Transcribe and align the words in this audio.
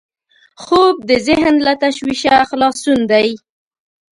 خوب 0.63 0.95
د 1.09 1.11
ذهن 1.27 1.55
له 1.65 1.73
تشویشه 1.83 2.35
خلاصون 2.49 2.99
دی 3.11 3.29